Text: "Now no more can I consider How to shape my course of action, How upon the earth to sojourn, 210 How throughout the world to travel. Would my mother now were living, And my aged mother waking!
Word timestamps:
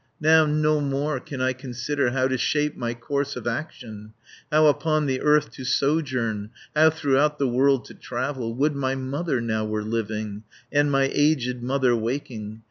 "Now 0.19 0.47
no 0.47 0.81
more 0.81 1.19
can 1.19 1.41
I 1.41 1.53
consider 1.53 2.09
How 2.09 2.27
to 2.27 2.35
shape 2.35 2.75
my 2.75 2.95
course 2.95 3.35
of 3.35 3.45
action, 3.45 4.13
How 4.51 4.65
upon 4.65 5.05
the 5.05 5.21
earth 5.21 5.51
to 5.51 5.63
sojourn, 5.63 6.49
210 6.73 6.73
How 6.81 6.89
throughout 6.89 7.37
the 7.37 7.47
world 7.47 7.85
to 7.85 7.93
travel. 7.93 8.55
Would 8.55 8.75
my 8.75 8.95
mother 8.95 9.39
now 9.39 9.63
were 9.63 9.83
living, 9.83 10.41
And 10.71 10.91
my 10.91 11.11
aged 11.13 11.61
mother 11.61 11.95
waking! 11.95 12.59